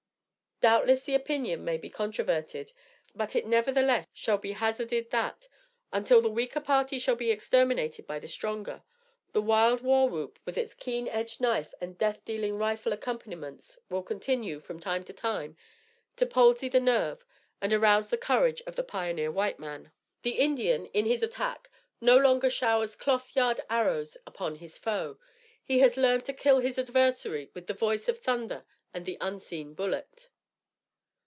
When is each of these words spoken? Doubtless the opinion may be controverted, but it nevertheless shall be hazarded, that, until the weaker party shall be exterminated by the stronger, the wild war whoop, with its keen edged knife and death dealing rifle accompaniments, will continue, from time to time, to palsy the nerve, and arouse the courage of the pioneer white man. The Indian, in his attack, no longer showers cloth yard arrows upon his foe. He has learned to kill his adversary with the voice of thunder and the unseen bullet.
Doubtless 0.61 1.01
the 1.01 1.15
opinion 1.15 1.65
may 1.65 1.77
be 1.77 1.89
controverted, 1.89 2.71
but 3.15 3.35
it 3.35 3.47
nevertheless 3.47 4.05
shall 4.13 4.37
be 4.37 4.51
hazarded, 4.51 5.09
that, 5.09 5.47
until 5.91 6.21
the 6.21 6.29
weaker 6.29 6.61
party 6.61 6.99
shall 6.99 7.15
be 7.15 7.31
exterminated 7.31 8.05
by 8.05 8.19
the 8.19 8.27
stronger, 8.27 8.83
the 9.33 9.41
wild 9.41 9.81
war 9.81 10.07
whoop, 10.07 10.37
with 10.45 10.59
its 10.59 10.75
keen 10.75 11.07
edged 11.07 11.41
knife 11.41 11.73
and 11.81 11.97
death 11.97 12.23
dealing 12.25 12.59
rifle 12.59 12.93
accompaniments, 12.93 13.79
will 13.89 14.03
continue, 14.03 14.59
from 14.59 14.79
time 14.79 15.03
to 15.05 15.11
time, 15.13 15.57
to 16.15 16.27
palsy 16.27 16.69
the 16.69 16.79
nerve, 16.79 17.25
and 17.59 17.73
arouse 17.73 18.11
the 18.11 18.15
courage 18.15 18.61
of 18.67 18.75
the 18.75 18.83
pioneer 18.83 19.31
white 19.31 19.57
man. 19.57 19.91
The 20.21 20.37
Indian, 20.37 20.85
in 20.93 21.05
his 21.05 21.23
attack, 21.23 21.71
no 21.99 22.17
longer 22.19 22.51
showers 22.51 22.95
cloth 22.95 23.35
yard 23.35 23.61
arrows 23.67 24.15
upon 24.27 24.57
his 24.57 24.77
foe. 24.77 25.17
He 25.63 25.79
has 25.79 25.97
learned 25.97 26.25
to 26.25 26.33
kill 26.33 26.59
his 26.59 26.77
adversary 26.77 27.49
with 27.55 27.65
the 27.65 27.73
voice 27.73 28.07
of 28.07 28.19
thunder 28.21 28.63
and 28.93 29.07
the 29.07 29.17
unseen 29.21 29.73
bullet. 29.73 30.29